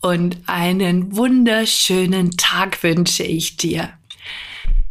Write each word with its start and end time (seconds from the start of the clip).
und 0.00 0.38
einen 0.46 1.16
wunderschönen 1.16 2.36
Tag 2.36 2.82
wünsche 2.82 3.24
ich 3.24 3.56
dir. 3.56 3.90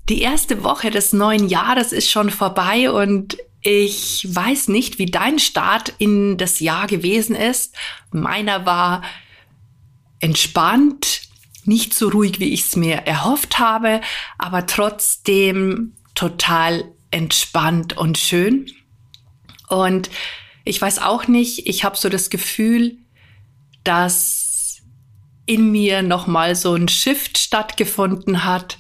Die 0.10 0.22
erste 0.22 0.64
Woche 0.64 0.90
des 0.90 1.14
neuen 1.14 1.48
Jahres 1.50 1.92
ist 1.92 2.10
schon 2.10 2.30
vorbei 2.30 2.92
und 2.92 3.38
ich 3.62 4.26
weiß 4.30 4.70
nicht, 4.70 5.00
wie 5.00 5.08
dein 5.08 5.40
Start 5.40 5.94
in 5.98 6.38
das 6.38 6.60
Jahr 6.60 6.88
gewesen 6.88 7.36
ist. 7.36 7.76
Meiner 8.12 8.66
war 8.66 9.02
entspannt, 10.20 11.22
nicht 11.66 11.94
so 11.94 12.08
ruhig, 12.08 12.40
wie 12.40 12.54
ich 12.54 12.62
es 12.62 12.76
mir 12.76 12.96
erhofft 12.96 13.60
habe, 13.60 14.00
aber 14.38 14.66
trotzdem 14.66 15.94
total 16.16 16.86
entspannt 17.12 17.98
und 17.98 18.18
schön. 18.18 18.72
Und 19.68 20.10
ich 20.64 20.82
weiß 20.82 21.00
auch 21.00 21.28
nicht, 21.28 21.68
ich 21.68 21.84
habe 21.84 21.98
so 21.98 22.08
das 22.08 22.30
Gefühl, 22.30 22.98
dass 23.84 24.47
in 25.48 25.72
mir 25.72 26.04
nochmal 26.04 26.56
so 26.56 26.76
ein 26.76 26.88
Shift 26.88 27.38
stattgefunden 27.38 28.44
hat, 28.44 28.78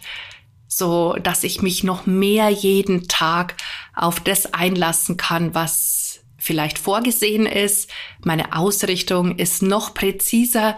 so 0.67 1.15
dass 1.23 1.43
ich 1.43 1.61
mich 1.63 1.83
noch 1.83 2.05
mehr 2.05 2.49
jeden 2.49 3.07
Tag 3.07 3.55
auf 3.95 4.19
das 4.19 4.53
einlassen 4.53 5.17
kann, 5.17 5.55
was 5.55 6.19
vielleicht 6.37 6.77
vorgesehen 6.77 7.45
ist. 7.45 7.89
Meine 8.23 8.55
Ausrichtung 8.55 9.37
ist 9.37 9.63
noch 9.63 9.93
präziser 9.93 10.77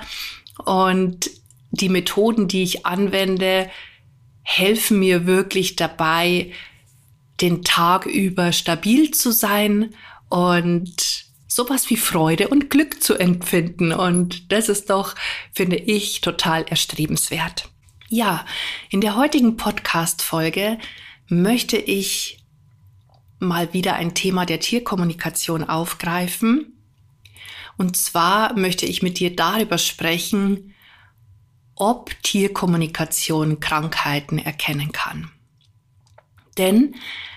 und 0.64 1.30
die 1.72 1.90
Methoden, 1.90 2.48
die 2.48 2.64
ich 2.64 2.86
anwende, 2.86 3.70
helfen 4.44 5.00
mir 5.00 5.26
wirklich 5.26 5.76
dabei, 5.76 6.52
den 7.42 7.64
Tag 7.64 8.06
über 8.06 8.52
stabil 8.52 9.12
zu 9.12 9.32
sein 9.32 9.94
und 10.30 11.26
sowas 11.50 11.90
wie 11.90 11.98
Freude 11.98 12.48
und 12.48 12.70
Glück 12.70 13.04
zu 13.04 13.16
empfinden. 13.16 13.92
Und 13.92 14.54
das 14.54 14.70
ist 14.70 14.90
doch, 14.90 15.16
finde 15.52 15.76
ich, 15.76 16.22
total 16.22 16.64
erstrebenswert. 16.64 17.68
Ja, 18.08 18.46
in 18.90 19.02
der 19.02 19.18
heutigen 19.18 19.58
Podcast-Folge 19.58 20.78
möchte 21.28 21.78
ich 21.78 22.46
mal 23.40 23.74
wieder 23.74 23.96
ein 23.96 24.14
Thema 24.14 24.46
der 24.46 24.60
Tierkommunikation 24.60 25.64
aufgreifen. 25.64 26.78
Und 27.78 27.98
zwar 27.98 28.58
möchte 28.58 28.86
ich 28.86 29.02
mit 29.02 29.20
dir 29.20 29.36
darüber 29.36 29.78
sprechen, 29.78 30.76
ob 31.76 32.12
Tierkommunikation 32.24 33.60
Krankheiten 33.60 34.38
erkennen 34.38 34.92
kann. 34.92 35.32
Denn 36.58 36.96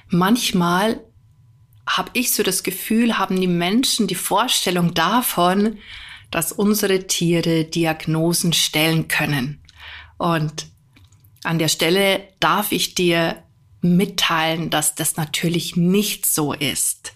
manchmal 0.09 1.01
habe 1.97 2.11
ich 2.15 2.33
so 2.33 2.43
das 2.43 2.63
Gefühl, 2.63 3.19
haben 3.19 3.41
die 3.41 3.47
Menschen 3.47 4.07
die 4.07 4.15
Vorstellung 4.15 4.95
davon, 4.95 5.79
dass 6.31 6.53
unsere 6.53 7.07
Tiere 7.07 7.65
Diagnosen 7.65 8.53
stellen 8.53 9.09
können. 9.09 9.61
Und 10.17 10.67
an 11.45 11.59
der 11.59 11.69
Stelle 11.69 12.29
darf 12.41 12.73
ich 12.73 12.95
dir 12.95 13.43
mitteilen, 13.81 14.71
dass 14.71 14.95
das 14.95 15.17
natürlich 15.17 15.77
nicht 15.77 16.25
so 16.25 16.53
ist. 16.53 17.13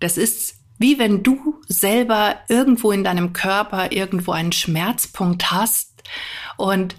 Das 0.00 0.16
ist 0.16 0.56
wie 0.78 0.98
wenn 0.98 1.22
du 1.22 1.60
selber 1.68 2.40
irgendwo 2.48 2.90
in 2.90 3.04
deinem 3.04 3.34
Körper 3.34 3.92
irgendwo 3.92 4.32
einen 4.32 4.50
Schmerzpunkt 4.50 5.50
hast 5.50 6.02
und 6.56 6.96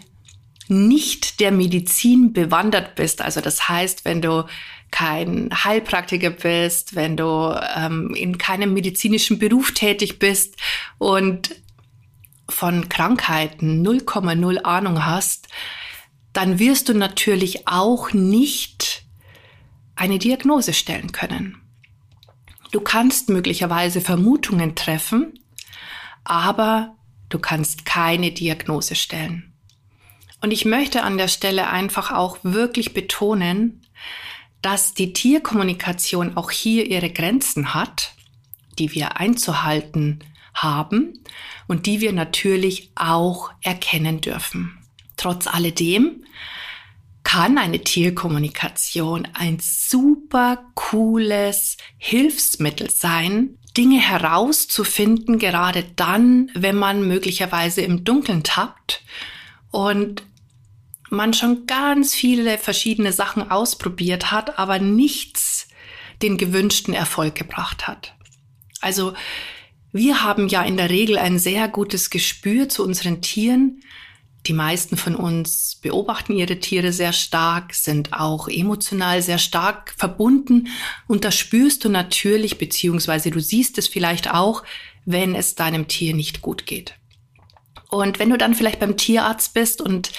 nicht 0.68 1.40
der 1.40 1.52
Medizin 1.52 2.32
bewandert 2.32 2.94
bist. 2.94 3.24
Also 3.24 3.42
das 3.42 3.68
heißt, 3.68 4.06
wenn 4.06 4.22
du 4.22 4.46
kein 4.92 5.50
Heilpraktiker 5.52 6.30
bist, 6.30 6.96
wenn 6.96 7.18
du 7.18 7.60
ähm, 7.76 8.14
in 8.14 8.38
keinem 8.38 8.74
medizinischen 8.74 9.40
Beruf 9.40 9.74
tätig 9.74 10.20
bist 10.20 10.58
und 10.98 11.56
von 12.50 12.90
Krankheiten 12.90 13.86
0,0 13.86 14.64
Ahnung 14.64 15.06
hast, 15.06 15.48
dann 16.34 16.60
wirst 16.60 16.90
du 16.90 16.94
natürlich 16.94 17.68
auch 17.68 18.14
nicht 18.14 19.04
eine 19.96 20.20
Diagnose 20.20 20.74
stellen 20.74 21.12
können. 21.12 21.58
Du 22.72 22.82
kannst 22.82 23.30
möglicherweise 23.30 24.02
Vermutungen 24.02 24.76
treffen, 24.76 25.40
aber 26.24 26.96
du 27.30 27.40
kannst 27.40 27.86
keine 27.86 28.32
Diagnose 28.32 28.96
stellen. 28.96 29.54
Und 30.42 30.52
ich 30.52 30.66
möchte 30.66 31.04
an 31.04 31.18
der 31.18 31.28
Stelle 31.28 31.68
einfach 31.68 32.12
auch 32.12 32.40
wirklich 32.44 32.94
betonen, 32.94 33.81
dass 34.62 34.94
die 34.94 35.14
Tierkommunikation 35.14 36.38
auch 36.38 36.52
hier 36.52 36.86
ihre 36.90 37.10
Grenzen 37.10 37.74
hat, 37.74 38.14
die 38.78 38.94
wir 38.94 39.18
einzuhalten 39.18 40.20
haben 40.54 41.20
und 41.68 41.86
die 41.86 42.02
wir 42.02 42.14
natürlich 42.14 42.92
auch 42.96 43.52
erkennen 43.62 44.22
dürfen. 44.22 44.78
Trotz 45.18 45.48
alledem 45.48 46.24
kann 47.24 47.58
eine 47.58 47.80
Tierkommunikation 47.80 49.28
ein 49.34 49.60
super 49.62 50.66
cooles 50.74 51.78
Hilfsmittel 51.98 52.90
sein, 52.90 53.58
Dinge 53.78 54.00
herauszufinden, 54.00 55.40
gerade 55.40 55.86
dann, 55.96 56.52
wenn 56.54 56.76
man 56.76 57.08
möglicherweise 57.08 57.82
im 57.82 58.04
Dunkeln 58.04 58.44
tappt 58.44 59.04
und 59.70 60.24
man 61.12 61.34
schon 61.34 61.68
ganz 61.68 62.14
viele 62.14 62.58
verschiedene 62.58 63.12
Sachen 63.12 63.52
ausprobiert 63.52 64.32
hat, 64.32 64.58
aber 64.58 64.80
nichts 64.80 65.68
den 66.22 66.38
gewünschten 66.38 66.94
Erfolg 66.94 67.36
gebracht 67.36 67.88
hat. 67.88 68.16
Also 68.80 69.14
wir 69.92 70.24
haben 70.24 70.48
ja 70.48 70.64
in 70.64 70.78
der 70.78 70.90
Regel 70.90 71.18
ein 71.18 71.38
sehr 71.38 71.68
gutes 71.68 72.10
Gespür 72.10 72.70
zu 72.70 72.84
unseren 72.84 73.22
Tieren. 73.22 73.84
Die 74.48 74.54
meisten 74.54 74.96
von 74.96 75.16
uns 75.16 75.76
beobachten 75.82 76.34
ihre 76.34 76.60
Tiere 76.60 76.94
sehr 76.94 77.14
stark, 77.14 77.76
sind 77.76 78.14
auch 78.14 78.48
emotional 78.48 79.22
sehr 79.22 79.38
stark 79.38 79.94
verbunden 79.98 80.70
und 81.08 81.26
das 81.26 81.38
spürst 81.38 81.84
du 81.84 81.90
natürlich, 81.90 82.58
beziehungsweise 82.58 83.30
du 83.30 83.40
siehst 83.40 83.78
es 83.78 83.88
vielleicht 83.88 84.34
auch, 84.34 84.64
wenn 85.06 85.36
es 85.36 85.56
deinem 85.56 85.88
Tier 85.88 86.16
nicht 86.16 86.42
gut 86.42 86.66
geht. 86.66 86.96
Und 87.90 88.18
wenn 88.18 88.30
du 88.30 88.38
dann 88.38 88.56
vielleicht 88.56 88.80
beim 88.80 88.98
Tierarzt 88.98 89.54
bist 89.54 89.82
und 89.82 90.12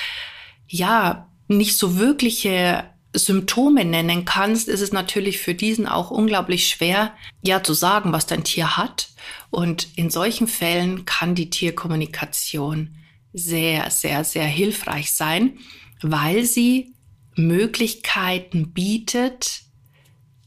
ja, 0.72 1.28
nicht 1.48 1.76
so 1.76 1.98
wirkliche 1.98 2.84
Symptome 3.14 3.84
nennen 3.84 4.24
kannst, 4.24 4.68
ist 4.68 4.80
es 4.80 4.90
natürlich 4.90 5.38
für 5.38 5.54
diesen 5.54 5.86
auch 5.86 6.10
unglaublich 6.10 6.66
schwer, 6.66 7.12
ja, 7.42 7.62
zu 7.62 7.74
sagen, 7.74 8.12
was 8.12 8.26
dein 8.26 8.42
Tier 8.42 8.78
hat. 8.78 9.10
Und 9.50 9.88
in 9.96 10.08
solchen 10.08 10.48
Fällen 10.48 11.04
kann 11.04 11.34
die 11.34 11.50
Tierkommunikation 11.50 12.96
sehr, 13.34 13.90
sehr, 13.90 14.24
sehr 14.24 14.46
hilfreich 14.46 15.12
sein, 15.12 15.58
weil 16.00 16.44
sie 16.44 16.94
Möglichkeiten 17.36 18.72
bietet, 18.72 19.64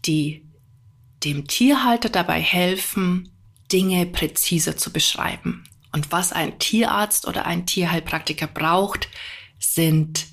die 0.06 0.44
dem 1.24 1.46
Tierhalter 1.48 2.10
dabei 2.10 2.42
helfen, 2.42 3.32
Dinge 3.72 4.08
präziser 4.08 4.76
zu 4.76 4.92
beschreiben. 4.92 5.66
Und 5.92 6.12
was 6.12 6.34
ein 6.34 6.58
Tierarzt 6.58 7.28
oder 7.28 7.46
ein 7.46 7.68
Tierheilpraktiker 7.68 8.48
braucht, 8.48 9.08
sind 9.60 10.28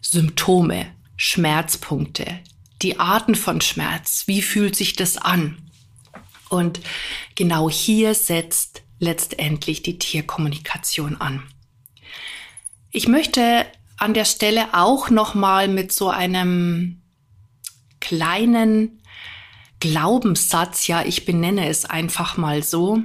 Symptome, 0.00 0.86
Schmerzpunkte, 1.16 2.40
die 2.82 2.98
Arten 2.98 3.34
von 3.34 3.60
Schmerz, 3.60 4.24
wie 4.26 4.42
fühlt 4.42 4.74
sich 4.74 4.94
das 4.94 5.16
an? 5.16 5.58
Und 6.48 6.80
genau 7.34 7.70
hier 7.70 8.14
setzt 8.14 8.82
letztendlich 8.98 9.82
die 9.82 9.98
Tierkommunikation 9.98 11.20
an. 11.20 11.42
Ich 12.90 13.06
möchte 13.06 13.66
an 13.96 14.14
der 14.14 14.24
Stelle 14.24 14.74
auch 14.74 15.10
noch 15.10 15.34
mal 15.34 15.68
mit 15.68 15.92
so 15.92 16.10
einem 16.10 17.02
kleinen 18.00 19.02
Glaubenssatz, 19.78 20.86
ja, 20.86 21.04
ich 21.04 21.24
benenne 21.24 21.68
es 21.68 21.84
einfach 21.84 22.36
mal 22.36 22.62
so, 22.62 23.02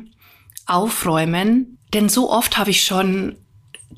aufräumen, 0.66 1.78
denn 1.94 2.10
so 2.10 2.32
oft 2.32 2.58
habe 2.58 2.72
ich 2.72 2.84
schon 2.84 3.38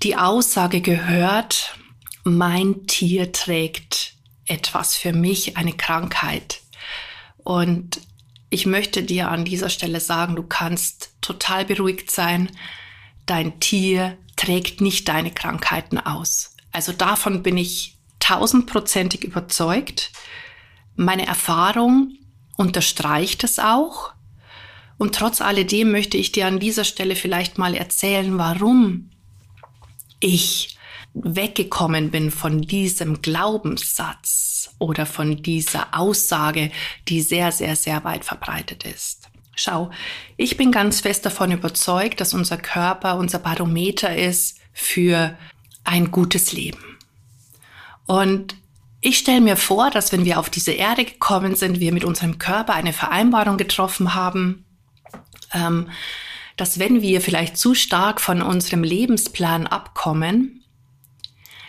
die 0.03 0.15
Aussage 0.15 0.81
gehört, 0.81 1.77
mein 2.23 2.85
Tier 2.87 3.31
trägt 3.31 4.13
etwas 4.45 4.95
für 4.95 5.13
mich, 5.13 5.57
eine 5.57 5.73
Krankheit. 5.73 6.61
Und 7.37 8.01
ich 8.49 8.65
möchte 8.65 9.03
dir 9.03 9.29
an 9.29 9.43
dieser 9.43 9.69
Stelle 9.69 9.99
sagen, 9.99 10.35
du 10.35 10.43
kannst 10.43 11.15
total 11.21 11.65
beruhigt 11.65 12.11
sein. 12.11 12.49
Dein 13.25 13.59
Tier 13.59 14.17
trägt 14.35 14.81
nicht 14.81 15.07
deine 15.07 15.31
Krankheiten 15.31 15.97
aus. 15.97 16.55
Also 16.71 16.93
davon 16.93 17.43
bin 17.43 17.57
ich 17.57 17.97
tausendprozentig 18.19 19.23
überzeugt. 19.23 20.11
Meine 20.95 21.25
Erfahrung 21.25 22.13
unterstreicht 22.55 23.43
es 23.43 23.59
auch. 23.59 24.13
Und 24.97 25.15
trotz 25.15 25.41
alledem 25.41 25.91
möchte 25.91 26.17
ich 26.17 26.31
dir 26.31 26.47
an 26.47 26.59
dieser 26.59 26.83
Stelle 26.83 27.15
vielleicht 27.15 27.57
mal 27.57 27.75
erzählen, 27.75 28.37
warum 28.37 29.09
ich 30.19 30.77
weggekommen 31.13 32.11
bin 32.11 32.31
von 32.31 32.61
diesem 32.61 33.21
Glaubenssatz 33.21 34.75
oder 34.79 35.05
von 35.05 35.41
dieser 35.41 35.97
Aussage, 35.97 36.71
die 37.07 37.21
sehr, 37.21 37.51
sehr, 37.51 37.75
sehr 37.75 38.03
weit 38.03 38.25
verbreitet 38.25 38.83
ist. 38.83 39.29
Schau, 39.55 39.89
ich 40.35 40.55
bin 40.55 40.71
ganz 40.71 41.01
fest 41.01 41.25
davon 41.25 41.51
überzeugt, 41.51 42.21
dass 42.21 42.35
unser 42.35 42.57
Körper 42.57 43.17
unser 43.17 43.39
Barometer 43.39 44.15
ist 44.15 44.59
für 44.71 45.35
ein 45.83 46.11
gutes 46.11 46.53
Leben. 46.53 46.97
Und 48.05 48.55
ich 49.01 49.17
stelle 49.17 49.41
mir 49.41 49.57
vor, 49.57 49.89
dass 49.89 50.11
wenn 50.11 50.25
wir 50.25 50.39
auf 50.39 50.49
diese 50.49 50.71
Erde 50.71 51.05
gekommen 51.05 51.55
sind, 51.55 51.79
wir 51.79 51.91
mit 51.91 52.03
unserem 52.03 52.37
Körper 52.37 52.73
eine 52.73 52.93
Vereinbarung 52.93 53.57
getroffen 53.57 54.13
haben, 54.13 54.65
ähm, 55.53 55.89
dass 56.57 56.79
wenn 56.79 57.01
wir 57.01 57.21
vielleicht 57.21 57.57
zu 57.57 57.75
stark 57.75 58.19
von 58.19 58.41
unserem 58.41 58.83
Lebensplan 58.83 59.67
abkommen, 59.67 60.63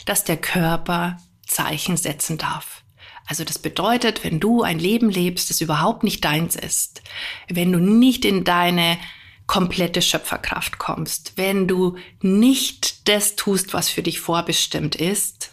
dass 0.06 0.24
der 0.24 0.38
Körper 0.38 1.18
Zeichen 1.46 1.96
setzen 1.96 2.38
darf. 2.38 2.82
Also 3.26 3.44
das 3.44 3.58
bedeutet, 3.58 4.24
wenn 4.24 4.40
du 4.40 4.62
ein 4.62 4.78
Leben 4.78 5.10
lebst, 5.10 5.50
das 5.50 5.60
überhaupt 5.60 6.02
nicht 6.02 6.24
deins 6.24 6.56
ist, 6.56 7.02
wenn 7.48 7.70
du 7.72 7.78
nicht 7.78 8.24
in 8.24 8.44
deine 8.44 8.98
komplette 9.46 10.00
Schöpferkraft 10.00 10.78
kommst, 10.78 11.32
wenn 11.36 11.68
du 11.68 11.96
nicht 12.22 13.08
das 13.08 13.36
tust, 13.36 13.74
was 13.74 13.88
für 13.88 14.02
dich 14.02 14.20
vorbestimmt 14.20 14.94
ist, 14.94 15.52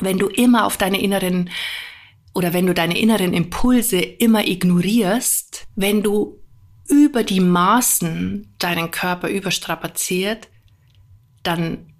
wenn 0.00 0.18
du 0.18 0.28
immer 0.28 0.64
auf 0.64 0.78
deine 0.78 1.00
inneren 1.00 1.50
oder 2.34 2.54
wenn 2.54 2.66
du 2.66 2.72
deine 2.72 2.98
inneren 2.98 3.34
Impulse 3.34 3.98
immer 4.00 4.46
ignorierst, 4.46 5.66
wenn 5.74 6.02
du 6.02 6.41
über 6.88 7.24
die 7.24 7.40
Maßen 7.40 8.54
deinen 8.58 8.90
Körper 8.90 9.28
überstrapaziert, 9.28 10.48
dann 11.42 11.94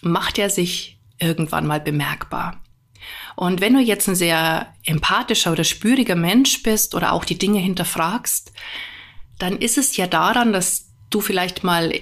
macht 0.00 0.38
er 0.38 0.50
sich 0.50 0.98
irgendwann 1.18 1.66
mal 1.66 1.80
bemerkbar. 1.80 2.60
Und 3.36 3.60
wenn 3.60 3.74
du 3.74 3.80
jetzt 3.80 4.08
ein 4.08 4.14
sehr 4.14 4.72
empathischer 4.84 5.52
oder 5.52 5.64
spüriger 5.64 6.16
Mensch 6.16 6.62
bist 6.62 6.94
oder 6.94 7.12
auch 7.12 7.24
die 7.24 7.38
Dinge 7.38 7.60
hinterfragst, 7.60 8.52
dann 9.38 9.58
ist 9.58 9.78
es 9.78 9.96
ja 9.96 10.06
daran, 10.06 10.52
dass 10.52 10.92
du 11.10 11.20
vielleicht 11.20 11.64
mal 11.64 11.92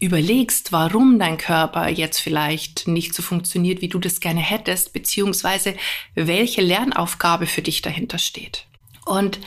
überlegst, 0.00 0.72
warum 0.72 1.18
dein 1.18 1.38
Körper 1.38 1.88
jetzt 1.88 2.20
vielleicht 2.20 2.86
nicht 2.86 3.14
so 3.14 3.22
funktioniert, 3.22 3.80
wie 3.80 3.88
du 3.88 3.98
das 3.98 4.20
gerne 4.20 4.40
hättest, 4.40 4.92
beziehungsweise 4.92 5.74
welche 6.14 6.62
Lernaufgabe 6.62 7.46
für 7.46 7.62
dich 7.62 7.82
dahinter 7.82 8.18
steht. 8.18 8.66
Und 9.04 9.40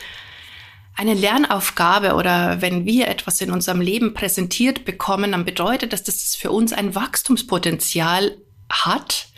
eine 0.94 1.14
Lernaufgabe 1.14 2.14
oder 2.14 2.60
wenn 2.60 2.84
wir 2.84 3.08
etwas 3.08 3.40
in 3.40 3.50
unserem 3.50 3.80
Leben 3.80 4.14
präsentiert 4.14 4.84
bekommen, 4.84 5.32
dann 5.32 5.44
bedeutet 5.44 5.92
das, 5.92 6.02
dass 6.02 6.22
es 6.22 6.36
für 6.36 6.50
uns 6.50 6.72
ein 6.72 6.94
Wachstumspotenzial 6.94 8.36
hat, 8.70 9.28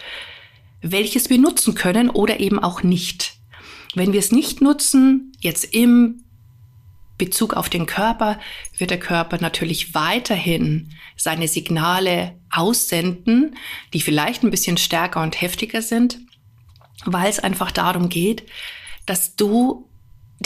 welches 0.80 1.30
wir 1.30 1.38
nutzen 1.38 1.74
können 1.74 2.10
oder 2.10 2.40
eben 2.40 2.58
auch 2.58 2.82
nicht. 2.82 3.34
Wenn 3.94 4.12
wir 4.12 4.20
es 4.20 4.32
nicht 4.32 4.60
nutzen, 4.60 5.32
jetzt 5.40 5.72
im 5.72 6.24
Bezug 7.16 7.54
auf 7.54 7.68
den 7.68 7.86
Körper, 7.86 8.40
wird 8.76 8.90
der 8.90 8.98
Körper 8.98 9.38
natürlich 9.40 9.94
weiterhin 9.94 10.90
seine 11.16 11.46
Signale 11.46 12.36
aussenden, 12.50 13.56
die 13.92 14.00
vielleicht 14.00 14.42
ein 14.42 14.50
bisschen 14.50 14.76
stärker 14.76 15.22
und 15.22 15.40
heftiger 15.40 15.80
sind, 15.80 16.18
weil 17.04 17.30
es 17.30 17.38
einfach 17.38 17.70
darum 17.70 18.08
geht, 18.08 18.44
dass 19.06 19.36
du 19.36 19.88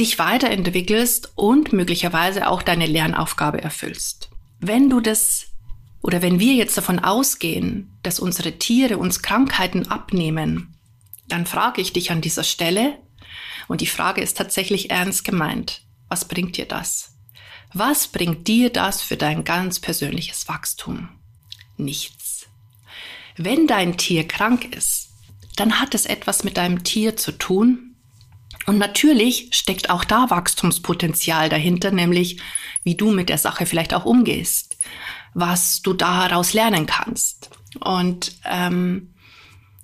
dich 0.01 0.19
weiterentwickelst 0.19 1.33
und 1.35 1.73
möglicherweise 1.73 2.49
auch 2.49 2.63
deine 2.63 2.87
Lernaufgabe 2.87 3.63
erfüllst. 3.63 4.31
Wenn 4.61 4.91
du 4.91 5.01
das 5.01 5.47
oder 6.01 6.23
wenn 6.23 6.41
wir 6.41 6.55
jetzt 6.55 6.77
davon 6.77 6.99
ausgehen, 6.99 7.99
dass 8.03 8.21
unsere 8.21 8.59
Tiere 8.59 8.99
uns 8.99 9.23
Krankheiten 9.23 9.89
abnehmen, 9.89 10.75
dann 11.27 11.47
frage 11.47 11.81
ich 11.81 11.93
dich 11.93 12.11
an 12.11 12.21
dieser 12.21 12.45
Stelle, 12.45 12.99
und 13.67 13.83
die 13.83 13.87
Frage 13.87 14.23
ist 14.23 14.39
tatsächlich 14.39 14.91
ernst 14.91 15.25
gemeint, 15.25 15.83
was 16.09 16.25
bringt 16.25 16.57
dir 16.57 16.65
das? 16.65 17.13
Was 17.75 18.09
bringt 18.09 18.49
dir 18.49 18.71
das 18.71 19.03
für 19.03 19.19
dein 19.19 19.45
ganz 19.45 19.79
persönliches 19.79 20.49
Wachstum? 20.49 21.11
Nichts. 21.77 22.47
Wenn 23.37 23.67
dein 23.67 23.99
Tier 23.99 24.27
krank 24.27 24.75
ist, 24.75 25.11
dann 25.57 25.81
hat 25.81 25.95
es 25.95 26.07
etwas 26.07 26.45
mit 26.45 26.57
deinem 26.57 26.83
Tier 26.83 27.17
zu 27.17 27.33
tun, 27.33 27.88
und 28.69 28.79
natürlich 28.79 29.49
steckt 29.53 29.89
auch 29.89 30.05
da 30.05 30.29
Wachstumspotenzial 30.29 31.49
dahinter, 31.49 31.91
nämlich 31.91 32.39
wie 32.85 32.95
du 32.95 33.11
mit 33.11 33.31
der 33.31 33.39
Sache 33.39 33.65
vielleicht 33.65 33.95
auch 33.95 34.05
umgehst, 34.05 34.77
was 35.33 35.81
du 35.81 35.95
daraus 35.95 36.53
lernen 36.53 36.87
kannst. 36.87 37.51
Und 37.81 38.33
ähm, 38.45 39.15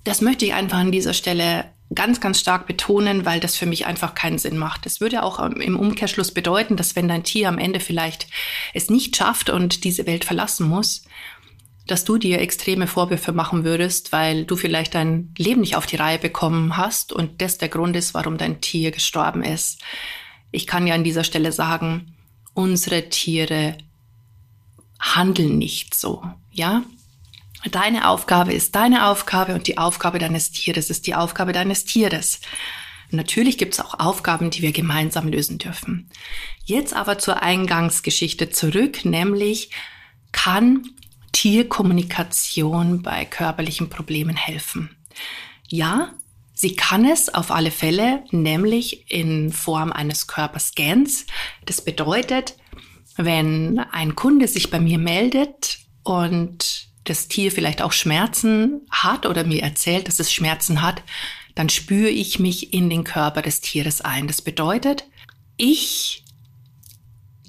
das 0.03 0.21
möchte 0.21 0.45
ich 0.45 0.53
einfach 0.53 0.77
an 0.77 0.91
dieser 0.91 1.13
Stelle 1.13 1.65
ganz, 1.93 2.19
ganz 2.19 2.39
stark 2.39 2.67
betonen, 2.67 3.25
weil 3.25 3.39
das 3.39 3.55
für 3.55 3.65
mich 3.65 3.87
einfach 3.87 4.13
keinen 4.13 4.37
Sinn 4.37 4.57
macht. 4.57 4.85
Das 4.85 5.01
würde 5.01 5.23
auch 5.23 5.39
im 5.39 5.79
Umkehrschluss 5.79 6.31
bedeuten, 6.31 6.77
dass 6.77 6.95
wenn 6.95 7.07
dein 7.07 7.23
Tier 7.23 7.49
am 7.49 7.57
Ende 7.57 7.79
vielleicht 7.79 8.27
es 8.75 8.89
nicht 8.89 9.15
schafft 9.15 9.49
und 9.49 9.83
diese 9.83 10.05
Welt 10.05 10.25
verlassen 10.25 10.67
muss, 10.67 11.05
dass 11.87 12.03
du 12.03 12.17
dir 12.17 12.39
extreme 12.39 12.87
Vorwürfe 12.87 13.31
machen 13.31 13.63
würdest, 13.63 14.11
weil 14.11 14.45
du 14.45 14.55
vielleicht 14.55 14.95
dein 14.95 15.33
Leben 15.37 15.61
nicht 15.61 15.75
auf 15.75 15.85
die 15.85 15.97
Reihe 15.97 16.17
bekommen 16.17 16.77
hast 16.77 17.13
und 17.13 17.41
das 17.41 17.57
der 17.57 17.69
Grund 17.69 17.95
ist, 17.95 18.13
warum 18.13 18.37
dein 18.37 18.61
Tier 18.61 18.91
gestorben 18.91 19.43
ist. 19.43 19.81
Ich 20.51 20.65
kann 20.67 20.87
ja 20.87 20.95
an 20.95 21.03
dieser 21.03 21.23
Stelle 21.23 21.51
sagen, 21.51 22.15
unsere 22.53 23.09
Tiere 23.09 23.77
handeln 24.99 25.57
nicht 25.57 25.93
so, 25.93 26.23
ja? 26.51 26.83
Deine 27.71 28.07
Aufgabe 28.09 28.53
ist 28.53 28.75
deine 28.75 29.07
Aufgabe 29.07 29.55
und 29.55 29.67
die 29.67 29.79
Aufgabe 29.79 30.19
deines 30.19 30.51
Tieres 30.51 30.91
ist 30.91 31.07
die 31.07 31.15
Aufgabe 31.15 31.51
deines 31.51 31.83
Tieres. 31.83 32.39
Natürlich 33.09 33.57
gibt 33.57 33.73
es 33.73 33.79
auch 33.79 33.99
Aufgaben, 33.99 34.51
die 34.51 34.61
wir 34.61 34.71
gemeinsam 34.71 35.27
lösen 35.27 35.57
dürfen. 35.57 36.09
Jetzt 36.63 36.93
aber 36.93 37.17
zur 37.17 37.41
Eingangsgeschichte 37.41 38.49
zurück, 38.49 39.03
nämlich 39.05 39.71
kann 40.31 40.87
Tierkommunikation 41.35 43.01
bei 43.01 43.25
körperlichen 43.25 43.89
Problemen 43.89 44.37
helfen? 44.37 44.95
Ja, 45.67 46.13
sie 46.53 46.77
kann 46.77 47.03
es 47.03 47.33
auf 47.33 47.51
alle 47.51 47.71
Fälle, 47.71 48.23
nämlich 48.31 49.11
in 49.11 49.51
Form 49.51 49.91
eines 49.91 50.27
Körperscans. 50.27 51.25
Das 51.65 51.83
bedeutet, 51.83 52.55
wenn 53.17 53.79
ein 53.79 54.15
Kunde 54.15 54.47
sich 54.47 54.71
bei 54.71 54.79
mir 54.79 54.97
meldet 54.97 55.79
und 56.03 56.87
das 57.03 57.27
Tier 57.27 57.51
vielleicht 57.51 57.81
auch 57.81 57.91
Schmerzen 57.91 58.87
hat 58.89 59.25
oder 59.25 59.43
mir 59.43 59.61
erzählt, 59.61 60.07
dass 60.07 60.19
es 60.19 60.31
Schmerzen 60.33 60.81
hat, 60.81 61.03
dann 61.53 61.67
spüre 61.67 62.09
ich 62.09 62.39
mich 62.39 62.71
in 62.71 62.89
den 62.89 63.03
Körper 63.03 63.41
des 63.41 63.59
Tieres 63.59 63.99
ein. 63.99 64.27
Das 64.27 64.41
bedeutet, 64.41 65.05
ich 65.57 66.23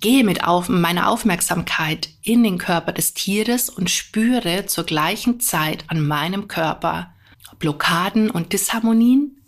gehe 0.07 0.23
mit 0.23 0.45
auf, 0.45 0.69
meiner 0.69 1.11
Aufmerksamkeit 1.11 2.11
in 2.23 2.45
den 2.45 2.59
Körper 2.59 2.93
des 2.93 3.13
Tieres 3.13 3.69
und 3.69 3.91
spüre 3.91 4.65
zur 4.67 4.85
gleichen 4.85 5.41
Zeit 5.41 5.83
an 5.89 6.01
meinem 6.01 6.47
Körper 6.47 7.13
Blockaden 7.59 8.31
und 8.31 8.53
Disharmonien 8.53 9.43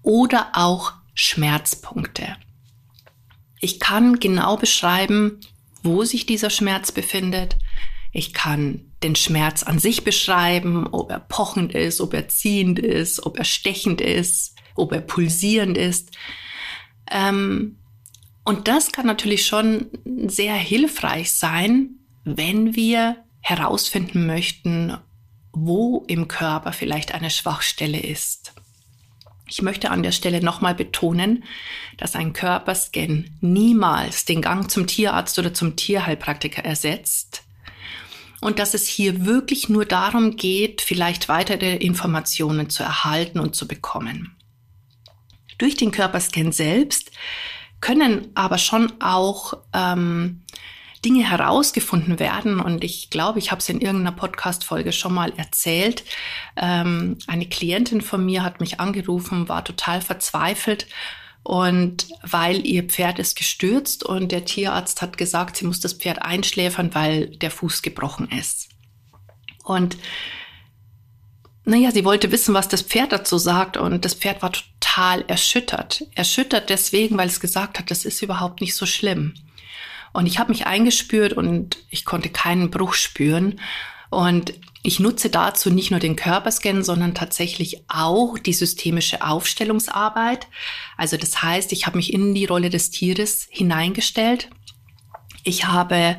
oder 0.00 0.52
auch 0.54 0.94
Schmerzpunkte. 1.12 2.34
Ich 3.60 3.78
kann 3.78 4.18
genau 4.20 4.56
beschreiben, 4.56 5.40
wo 5.82 6.04
sich 6.04 6.24
dieser 6.24 6.48
Schmerz 6.48 6.90
befindet. 6.90 7.58
Ich 8.10 8.32
kann 8.32 8.90
den 9.02 9.16
Schmerz 9.16 9.64
an 9.64 9.78
sich 9.78 10.02
beschreiben, 10.02 10.86
ob 10.92 11.10
er 11.10 11.20
pochend 11.20 11.74
ist, 11.74 12.00
ob 12.00 12.14
er 12.14 12.28
ziehend 12.28 12.78
ist, 12.78 13.26
ob 13.26 13.36
er 13.36 13.44
stechend 13.44 14.00
ist, 14.00 14.56
ob 14.76 14.92
er 14.92 15.02
pulsierend 15.02 15.76
ist. 15.76 16.12
Ähm, 17.10 17.76
und 18.44 18.68
das 18.68 18.92
kann 18.92 19.06
natürlich 19.06 19.46
schon 19.46 19.88
sehr 20.26 20.54
hilfreich 20.54 21.32
sein, 21.32 21.90
wenn 22.24 22.76
wir 22.76 23.16
herausfinden 23.40 24.26
möchten, 24.26 24.96
wo 25.52 26.04
im 26.08 26.28
Körper 26.28 26.72
vielleicht 26.72 27.14
eine 27.14 27.30
Schwachstelle 27.30 28.00
ist. 28.00 28.52
Ich 29.46 29.62
möchte 29.62 29.90
an 29.90 30.02
der 30.02 30.12
Stelle 30.12 30.42
nochmal 30.42 30.74
betonen, 30.74 31.44
dass 31.98 32.16
ein 32.16 32.32
Körperscan 32.32 33.30
niemals 33.40 34.24
den 34.24 34.42
Gang 34.42 34.70
zum 34.70 34.86
Tierarzt 34.86 35.38
oder 35.38 35.52
zum 35.52 35.76
Tierheilpraktiker 35.76 36.64
ersetzt 36.64 37.42
und 38.40 38.58
dass 38.58 38.74
es 38.74 38.86
hier 38.86 39.24
wirklich 39.26 39.68
nur 39.68 39.84
darum 39.84 40.36
geht, 40.36 40.82
vielleicht 40.82 41.28
weitere 41.28 41.76
Informationen 41.76 42.68
zu 42.68 42.82
erhalten 42.82 43.38
und 43.38 43.54
zu 43.54 43.68
bekommen. 43.68 44.36
Durch 45.58 45.76
den 45.76 45.92
Körperscan 45.92 46.52
selbst 46.52 47.10
können 47.84 48.30
aber 48.34 48.56
schon 48.56 48.94
auch 48.98 49.58
ähm, 49.74 50.40
Dinge 51.04 51.28
herausgefunden 51.28 52.18
werden. 52.18 52.58
Und 52.58 52.82
ich 52.82 53.10
glaube, 53.10 53.38
ich 53.38 53.50
habe 53.50 53.58
es 53.58 53.68
in 53.68 53.82
irgendeiner 53.82 54.16
Podcast-Folge 54.16 54.90
schon 54.90 55.12
mal 55.12 55.34
erzählt. 55.36 56.02
Ähm, 56.56 57.18
eine 57.26 57.46
Klientin 57.46 58.00
von 58.00 58.24
mir 58.24 58.42
hat 58.42 58.60
mich 58.60 58.80
angerufen, 58.80 59.50
war 59.50 59.66
total 59.66 60.00
verzweifelt. 60.00 60.86
Und 61.42 62.06
weil 62.22 62.66
ihr 62.66 62.84
Pferd 62.84 63.18
ist 63.18 63.36
gestürzt 63.36 64.02
und 64.02 64.32
der 64.32 64.46
Tierarzt 64.46 65.02
hat 65.02 65.18
gesagt, 65.18 65.58
sie 65.58 65.66
muss 65.66 65.80
das 65.80 65.92
Pferd 65.92 66.22
einschläfern, 66.22 66.94
weil 66.94 67.36
der 67.36 67.50
Fuß 67.50 67.82
gebrochen 67.82 68.30
ist. 68.30 68.70
Und 69.62 69.98
naja, 71.64 71.90
sie 71.90 72.04
wollte 72.04 72.30
wissen, 72.30 72.54
was 72.54 72.68
das 72.68 72.82
Pferd 72.82 73.12
dazu 73.12 73.38
sagt 73.38 73.76
und 73.76 74.04
das 74.04 74.14
Pferd 74.14 74.42
war 74.42 74.52
total 74.52 75.24
erschüttert. 75.28 76.04
Erschüttert 76.14 76.68
deswegen, 76.68 77.16
weil 77.16 77.28
es 77.28 77.40
gesagt 77.40 77.78
hat, 77.78 77.90
das 77.90 78.04
ist 78.04 78.22
überhaupt 78.22 78.60
nicht 78.60 78.74
so 78.74 78.84
schlimm. 78.84 79.34
Und 80.12 80.26
ich 80.26 80.38
habe 80.38 80.52
mich 80.52 80.66
eingespürt 80.66 81.32
und 81.32 81.78
ich 81.90 82.04
konnte 82.04 82.28
keinen 82.28 82.70
Bruch 82.70 82.94
spüren. 82.94 83.60
Und 84.10 84.54
ich 84.82 85.00
nutze 85.00 85.30
dazu 85.30 85.70
nicht 85.70 85.90
nur 85.90 85.98
den 85.98 86.14
Körperscan, 86.14 86.84
sondern 86.84 87.14
tatsächlich 87.14 87.82
auch 87.88 88.38
die 88.38 88.52
systemische 88.52 89.26
Aufstellungsarbeit. 89.26 90.46
Also 90.98 91.16
das 91.16 91.42
heißt, 91.42 91.72
ich 91.72 91.86
habe 91.86 91.96
mich 91.96 92.12
in 92.12 92.34
die 92.34 92.44
Rolle 92.44 92.68
des 92.68 92.90
Tieres 92.90 93.48
hineingestellt. 93.50 94.50
Ich 95.42 95.64
habe 95.64 96.18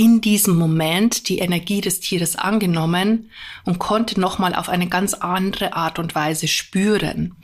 in 0.00 0.22
diesem 0.22 0.56
Moment 0.56 1.28
die 1.28 1.40
Energie 1.40 1.82
des 1.82 2.00
Tieres 2.00 2.34
angenommen 2.34 3.30
und 3.66 3.78
konnte 3.78 4.18
nochmal 4.18 4.54
auf 4.54 4.70
eine 4.70 4.88
ganz 4.88 5.12
andere 5.12 5.74
Art 5.74 5.98
und 5.98 6.14
Weise 6.14 6.48
spüren. 6.48 7.36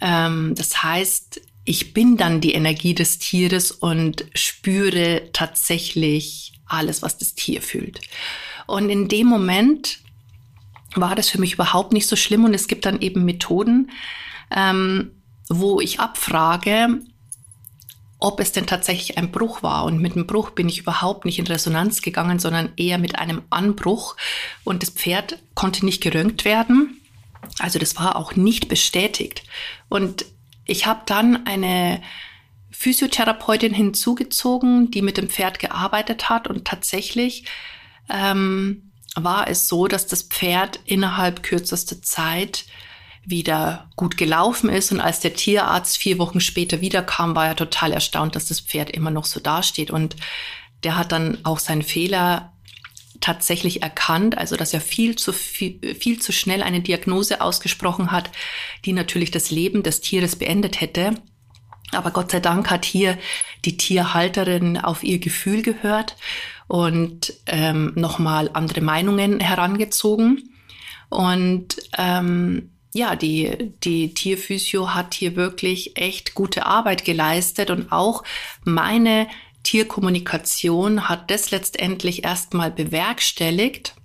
Ähm, 0.00 0.54
das 0.56 0.82
heißt, 0.82 1.42
ich 1.66 1.92
bin 1.92 2.16
dann 2.16 2.40
die 2.40 2.54
Energie 2.54 2.94
des 2.94 3.18
Tieres 3.18 3.70
und 3.70 4.24
spüre 4.34 5.28
tatsächlich 5.34 6.54
alles, 6.64 7.02
was 7.02 7.18
das 7.18 7.34
Tier 7.34 7.60
fühlt. 7.60 8.00
Und 8.66 8.88
in 8.88 9.08
dem 9.08 9.26
Moment 9.26 9.98
war 10.94 11.14
das 11.14 11.28
für 11.28 11.38
mich 11.38 11.52
überhaupt 11.52 11.92
nicht 11.92 12.06
so 12.06 12.16
schlimm 12.16 12.46
und 12.46 12.54
es 12.54 12.66
gibt 12.66 12.86
dann 12.86 13.02
eben 13.02 13.26
Methoden, 13.26 13.90
ähm, 14.50 15.10
wo 15.50 15.82
ich 15.82 16.00
abfrage, 16.00 17.00
ob 18.24 18.40
es 18.40 18.52
denn 18.52 18.66
tatsächlich 18.66 19.18
ein 19.18 19.30
Bruch 19.30 19.62
war. 19.62 19.84
Und 19.84 20.00
mit 20.00 20.14
dem 20.14 20.26
Bruch 20.26 20.50
bin 20.50 20.66
ich 20.66 20.78
überhaupt 20.78 21.26
nicht 21.26 21.38
in 21.38 21.46
Resonanz 21.46 22.00
gegangen, 22.00 22.38
sondern 22.38 22.72
eher 22.78 22.96
mit 22.96 23.18
einem 23.18 23.42
Anbruch. 23.50 24.16
Und 24.64 24.82
das 24.82 24.88
Pferd 24.88 25.38
konnte 25.52 25.84
nicht 25.84 26.02
gerönt 26.02 26.46
werden. 26.46 27.02
Also 27.58 27.78
das 27.78 27.96
war 27.96 28.16
auch 28.16 28.34
nicht 28.34 28.68
bestätigt. 28.68 29.42
Und 29.90 30.24
ich 30.64 30.86
habe 30.86 31.02
dann 31.04 31.46
eine 31.46 32.00
Physiotherapeutin 32.70 33.74
hinzugezogen, 33.74 34.90
die 34.90 35.02
mit 35.02 35.18
dem 35.18 35.28
Pferd 35.28 35.58
gearbeitet 35.58 36.30
hat. 36.30 36.48
Und 36.48 36.64
tatsächlich 36.64 37.44
ähm, 38.08 38.90
war 39.16 39.48
es 39.48 39.68
so, 39.68 39.86
dass 39.86 40.06
das 40.06 40.22
Pferd 40.22 40.80
innerhalb 40.86 41.42
kürzester 41.42 42.00
Zeit 42.00 42.64
wieder 43.26 43.90
gut 43.96 44.16
gelaufen 44.16 44.68
ist. 44.68 44.92
Und 44.92 45.00
als 45.00 45.20
der 45.20 45.34
Tierarzt 45.34 45.96
vier 45.96 46.18
Wochen 46.18 46.40
später 46.40 46.80
wiederkam, 46.80 47.34
war 47.34 47.46
er 47.46 47.56
total 47.56 47.92
erstaunt, 47.92 48.36
dass 48.36 48.46
das 48.46 48.60
Pferd 48.60 48.90
immer 48.90 49.10
noch 49.10 49.24
so 49.24 49.40
dasteht. 49.40 49.90
Und 49.90 50.16
der 50.82 50.96
hat 50.96 51.12
dann 51.12 51.38
auch 51.44 51.58
seinen 51.58 51.82
Fehler 51.82 52.52
tatsächlich 53.20 53.82
erkannt, 53.82 54.36
also 54.36 54.54
dass 54.56 54.74
er 54.74 54.82
viel 54.82 55.16
zu 55.16 55.32
viel, 55.32 55.94
viel 55.98 56.20
zu 56.20 56.30
schnell 56.30 56.62
eine 56.62 56.82
Diagnose 56.82 57.40
ausgesprochen 57.40 58.12
hat, 58.12 58.30
die 58.84 58.92
natürlich 58.92 59.30
das 59.30 59.50
Leben 59.50 59.82
des 59.82 60.00
Tieres 60.00 60.36
beendet 60.36 60.80
hätte. 60.80 61.14
Aber 61.92 62.10
Gott 62.10 62.32
sei 62.32 62.40
Dank 62.40 62.70
hat 62.70 62.84
hier 62.84 63.16
die 63.64 63.76
Tierhalterin 63.76 64.78
auf 64.78 65.02
ihr 65.02 65.20
Gefühl 65.20 65.62
gehört 65.62 66.16
und 66.66 67.32
ähm, 67.46 67.92
nochmal 67.94 68.50
andere 68.52 68.80
Meinungen 68.80 69.40
herangezogen. 69.40 70.50
Und 71.08 71.76
ähm, 71.96 72.73
ja, 72.94 73.16
die, 73.16 73.72
die 73.82 74.14
Tierphysio 74.14 74.94
hat 74.94 75.14
hier 75.14 75.34
wirklich 75.34 75.96
echt 75.96 76.34
gute 76.34 76.64
Arbeit 76.64 77.04
geleistet 77.04 77.70
und 77.70 77.90
auch 77.90 78.22
meine 78.62 79.26
Tierkommunikation 79.64 81.08
hat 81.08 81.28
das 81.28 81.50
letztendlich 81.50 82.22
erstmal 82.22 82.70
bewerkstelligt, 82.70 83.96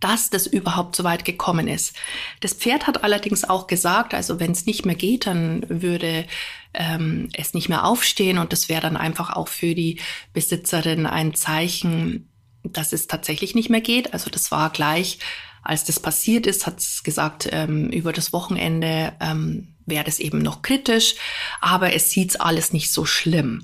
dass 0.00 0.30
das 0.30 0.46
überhaupt 0.46 0.96
so 0.96 1.04
weit 1.04 1.26
gekommen 1.26 1.68
ist. 1.68 1.94
Das 2.40 2.54
Pferd 2.54 2.86
hat 2.86 3.04
allerdings 3.04 3.44
auch 3.44 3.66
gesagt, 3.66 4.14
also 4.14 4.40
wenn 4.40 4.52
es 4.52 4.64
nicht 4.64 4.86
mehr 4.86 4.94
geht, 4.94 5.26
dann 5.26 5.66
würde 5.68 6.24
ähm, 6.72 7.28
es 7.34 7.52
nicht 7.52 7.68
mehr 7.68 7.84
aufstehen 7.84 8.38
und 8.38 8.54
das 8.54 8.70
wäre 8.70 8.80
dann 8.80 8.96
einfach 8.96 9.36
auch 9.36 9.48
für 9.48 9.74
die 9.74 10.00
Besitzerin 10.32 11.04
ein 11.04 11.34
Zeichen, 11.34 12.30
dass 12.62 12.94
es 12.94 13.08
tatsächlich 13.08 13.54
nicht 13.54 13.68
mehr 13.68 13.82
geht. 13.82 14.14
Also 14.14 14.30
das 14.30 14.50
war 14.50 14.70
gleich 14.70 15.18
als 15.62 15.84
das 15.84 16.00
passiert 16.00 16.46
ist, 16.46 16.66
hat 16.66 16.78
es 16.78 17.02
gesagt, 17.02 17.48
ähm, 17.52 17.90
über 17.90 18.12
das 18.12 18.32
Wochenende 18.32 19.12
ähm, 19.20 19.68
wäre 19.86 20.04
das 20.04 20.18
eben 20.18 20.38
noch 20.38 20.62
kritisch, 20.62 21.14
aber 21.60 21.94
es 21.94 22.10
sieht 22.10 22.40
alles 22.40 22.72
nicht 22.72 22.92
so 22.92 23.04
schlimm. 23.04 23.62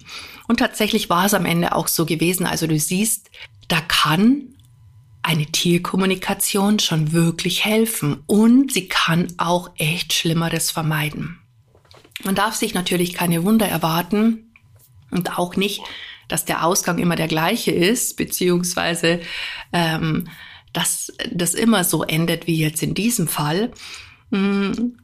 Und 0.49 0.59
tatsächlich 0.59 1.11
war 1.11 1.27
es 1.27 1.35
am 1.35 1.47
Ende 1.47 1.75
auch 1.75 1.89
so 1.89 2.07
gewesen. 2.07 2.47
Also 2.47 2.67
du 2.67 2.79
siehst, 2.79 3.31
da 3.69 3.81
kann 3.81 4.55
eine 5.23 5.47
Tierkommunikation 5.47 6.79
schon 6.79 7.13
wirklich 7.13 7.65
helfen 7.65 8.23
und 8.27 8.73
sie 8.73 8.89
kann 8.89 9.33
auch 9.39 9.71
echt 9.79 10.13
Schlimmeres 10.13 10.71
vermeiden. 10.71 11.39
Man 12.25 12.35
darf 12.35 12.55
sich 12.55 12.75
natürlich 12.75 13.15
keine 13.15 13.43
Wunder 13.45 13.67
erwarten 13.67 14.53
und 15.11 15.39
auch 15.39 15.57
nicht, 15.57 15.81
dass 16.29 16.45
der 16.45 16.65
Ausgang 16.65 16.99
immer 16.99 17.17
der 17.17 17.29
gleiche 17.29 17.71
ist, 17.71 18.17
beziehungsweise 18.17 19.21
ähm, 19.73 20.29
dass 20.75 21.13
das 21.33 21.55
immer 21.55 21.85
so 21.85 22.03
endet 22.03 22.47
wie 22.47 22.59
jetzt 22.59 22.83
in 22.83 22.93
diesem 22.93 23.27
Fall. 23.27 23.71
Hm, 24.31 24.99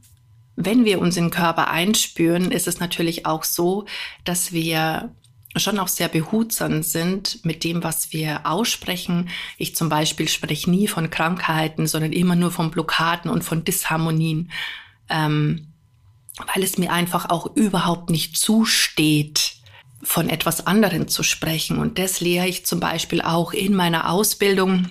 wenn 0.55 0.85
wir 0.85 0.99
uns 0.99 1.17
in 1.17 1.31
Körper 1.31 1.69
einspüren, 1.69 2.51
ist 2.51 2.67
es 2.67 2.79
natürlich 2.79 3.25
auch 3.25 3.43
so, 3.43 3.85
dass 4.25 4.51
wir 4.51 5.15
schon 5.55 5.79
auch 5.79 5.87
sehr 5.87 6.07
behutsam 6.07 6.83
sind 6.83 7.43
mit 7.43 7.63
dem, 7.63 7.83
was 7.83 8.13
wir 8.13 8.45
aussprechen. 8.45 9.29
Ich 9.57 9.75
zum 9.75 9.89
Beispiel 9.89 10.27
spreche 10.27 10.69
nie 10.69 10.87
von 10.87 11.09
Krankheiten, 11.09 11.87
sondern 11.87 12.13
immer 12.13 12.35
nur 12.35 12.51
von 12.51 12.69
Blockaden 12.71 13.29
und 13.29 13.43
von 13.43 13.63
Disharmonien, 13.63 14.51
ähm, 15.09 15.67
weil 16.53 16.63
es 16.63 16.77
mir 16.77 16.93
einfach 16.93 17.29
auch 17.29 17.55
überhaupt 17.55 18.09
nicht 18.09 18.37
zusteht, 18.37 19.55
von 20.03 20.29
etwas 20.29 20.65
anderem 20.67 21.07
zu 21.07 21.21
sprechen. 21.21 21.77
Und 21.77 21.99
das 21.99 22.21
lehre 22.21 22.47
ich 22.47 22.65
zum 22.65 22.79
Beispiel 22.79 23.21
auch 23.21 23.53
in 23.53 23.75
meiner 23.75 24.09
Ausbildung 24.09 24.89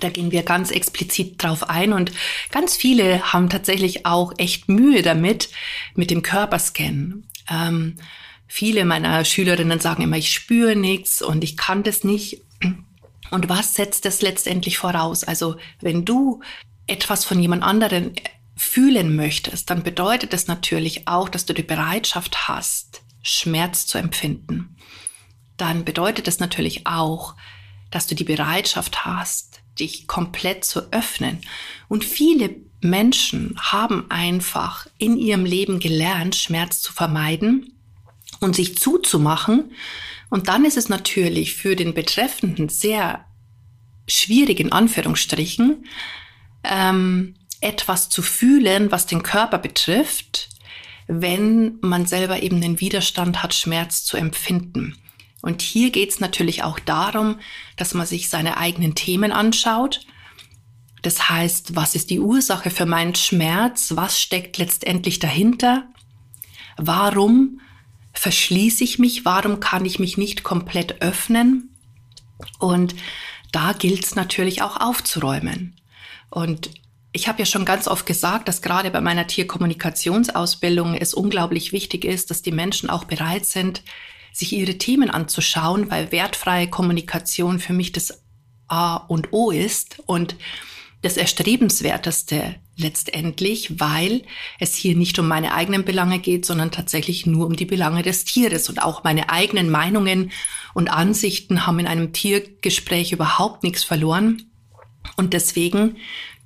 da 0.00 0.08
gehen 0.08 0.32
wir 0.32 0.42
ganz 0.42 0.70
explizit 0.70 1.42
drauf 1.42 1.68
ein 1.68 1.92
und 1.92 2.12
ganz 2.50 2.76
viele 2.76 3.32
haben 3.32 3.48
tatsächlich 3.48 4.06
auch 4.06 4.32
echt 4.38 4.68
Mühe 4.68 5.02
damit, 5.02 5.50
mit 5.94 6.10
dem 6.10 6.22
Körperscan. 6.22 7.24
Ähm, 7.50 7.96
viele 8.46 8.84
meiner 8.84 9.24
Schülerinnen 9.24 9.80
sagen 9.80 10.02
immer, 10.02 10.16
ich 10.16 10.32
spüre 10.32 10.76
nichts 10.76 11.22
und 11.22 11.44
ich 11.44 11.56
kann 11.56 11.82
das 11.82 12.04
nicht. 12.04 12.42
Und 13.30 13.48
was 13.48 13.74
setzt 13.74 14.04
das 14.04 14.22
letztendlich 14.22 14.78
voraus? 14.78 15.24
Also 15.24 15.56
wenn 15.80 16.04
du 16.04 16.40
etwas 16.86 17.24
von 17.24 17.40
jemand 17.40 17.62
anderen 17.62 18.12
fühlen 18.56 19.14
möchtest, 19.14 19.70
dann 19.70 19.82
bedeutet 19.82 20.32
das 20.32 20.46
natürlich 20.46 21.06
auch, 21.06 21.28
dass 21.28 21.46
du 21.46 21.52
die 21.52 21.62
Bereitschaft 21.62 22.48
hast, 22.48 23.02
Schmerz 23.22 23.86
zu 23.86 23.98
empfinden. 23.98 24.76
Dann 25.56 25.84
bedeutet 25.84 26.26
das 26.26 26.40
natürlich 26.40 26.86
auch, 26.86 27.34
dass 27.90 28.06
du 28.06 28.14
die 28.14 28.24
Bereitschaft 28.24 29.04
hast, 29.04 29.62
dich 29.80 30.06
komplett 30.06 30.64
zu 30.64 30.92
öffnen. 30.92 31.40
Und 31.88 32.04
viele 32.04 32.56
Menschen 32.80 33.54
haben 33.58 34.06
einfach 34.10 34.86
in 34.98 35.16
ihrem 35.16 35.44
Leben 35.44 35.80
gelernt, 35.80 36.36
Schmerz 36.36 36.80
zu 36.80 36.92
vermeiden 36.92 37.72
und 38.40 38.54
sich 38.54 38.78
zuzumachen. 38.78 39.72
Und 40.30 40.48
dann 40.48 40.64
ist 40.64 40.76
es 40.76 40.88
natürlich 40.88 41.54
für 41.54 41.74
den 41.74 41.94
Betreffenden 41.94 42.68
sehr 42.68 43.24
schwierig, 44.06 44.60
in 44.60 44.72
Anführungsstrichen, 44.72 45.86
ähm, 46.64 47.34
etwas 47.60 48.08
zu 48.08 48.22
fühlen, 48.22 48.92
was 48.92 49.06
den 49.06 49.22
Körper 49.22 49.58
betrifft, 49.58 50.50
wenn 51.06 51.78
man 51.80 52.06
selber 52.06 52.42
eben 52.42 52.60
den 52.60 52.80
Widerstand 52.80 53.42
hat, 53.42 53.54
Schmerz 53.54 54.04
zu 54.04 54.16
empfinden. 54.16 54.96
Und 55.40 55.62
hier 55.62 55.90
geht 55.90 56.10
es 56.10 56.20
natürlich 56.20 56.62
auch 56.62 56.78
darum, 56.78 57.38
dass 57.76 57.94
man 57.94 58.06
sich 58.06 58.28
seine 58.28 58.56
eigenen 58.56 58.94
Themen 58.94 59.32
anschaut. 59.32 60.00
Das 61.02 61.28
heißt, 61.28 61.76
was 61.76 61.94
ist 61.94 62.10
die 62.10 62.20
Ursache 62.20 62.70
für 62.70 62.86
meinen 62.86 63.14
Schmerz? 63.14 63.92
Was 63.94 64.20
steckt 64.20 64.58
letztendlich 64.58 65.20
dahinter? 65.20 65.86
Warum 66.76 67.60
verschließe 68.12 68.82
ich 68.82 68.98
mich? 68.98 69.24
Warum 69.24 69.60
kann 69.60 69.84
ich 69.84 69.98
mich 69.98 70.18
nicht 70.18 70.42
komplett 70.42 71.02
öffnen? 71.02 71.70
Und 72.58 72.96
da 73.52 73.72
gilt 73.72 74.04
es 74.04 74.14
natürlich 74.16 74.62
auch 74.62 74.76
aufzuräumen. 74.80 75.76
Und 76.30 76.70
ich 77.12 77.28
habe 77.28 77.38
ja 77.38 77.46
schon 77.46 77.64
ganz 77.64 77.88
oft 77.88 78.06
gesagt, 78.06 78.48
dass 78.48 78.60
gerade 78.60 78.90
bei 78.90 79.00
meiner 79.00 79.26
Tierkommunikationsausbildung 79.26 80.94
es 80.94 81.14
unglaublich 81.14 81.72
wichtig 81.72 82.04
ist, 82.04 82.30
dass 82.30 82.42
die 82.42 82.52
Menschen 82.52 82.90
auch 82.90 83.04
bereit 83.04 83.46
sind, 83.46 83.82
sich 84.38 84.52
ihre 84.52 84.78
Themen 84.78 85.10
anzuschauen, 85.10 85.90
weil 85.90 86.12
wertfreie 86.12 86.68
Kommunikation 86.68 87.58
für 87.58 87.72
mich 87.72 87.92
das 87.92 88.22
A 88.68 88.96
und 88.96 89.32
O 89.32 89.50
ist 89.50 90.00
und 90.06 90.36
das 91.02 91.16
Erstrebenswerteste 91.16 92.56
letztendlich, 92.76 93.80
weil 93.80 94.22
es 94.58 94.74
hier 94.74 94.96
nicht 94.96 95.18
um 95.18 95.26
meine 95.26 95.54
eigenen 95.54 95.84
Belange 95.84 96.18
geht, 96.18 96.44
sondern 96.44 96.70
tatsächlich 96.70 97.26
nur 97.26 97.46
um 97.46 97.56
die 97.56 97.64
Belange 97.64 98.02
des 98.02 98.24
Tieres. 98.24 98.68
Und 98.68 98.82
auch 98.82 99.04
meine 99.04 99.30
eigenen 99.30 99.70
Meinungen 99.70 100.30
und 100.74 100.88
Ansichten 100.88 101.66
haben 101.66 101.78
in 101.80 101.86
einem 101.86 102.12
Tiergespräch 102.12 103.12
überhaupt 103.12 103.62
nichts 103.64 103.84
verloren. 103.84 104.50
Und 105.16 105.34
deswegen 105.34 105.96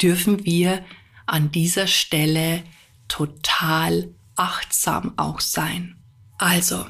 dürfen 0.00 0.44
wir 0.44 0.84
an 1.26 1.50
dieser 1.50 1.86
Stelle 1.86 2.62
total 3.08 4.08
achtsam 4.36 5.12
auch 5.16 5.40
sein. 5.40 5.96
Also, 6.38 6.86